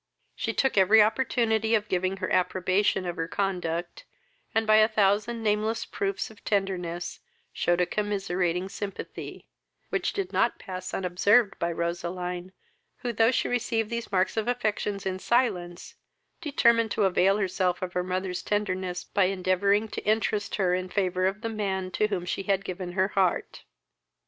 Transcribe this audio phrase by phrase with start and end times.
[0.35, 4.03] She took every opportunity of giving her approbation of her conduct,
[4.55, 7.19] and by a thousand nameless proofs of tenderness
[7.53, 9.45] shewed a commiserating sympathy,
[9.89, 12.51] which did not pass unobserved by Roseline,
[13.03, 15.93] who, thought she received these marks of affections in silence,
[16.41, 21.27] determined to avail herself of her mother's tenderness by endeavouring to interest her in favour
[21.27, 23.61] of the man to whom she had given her heart.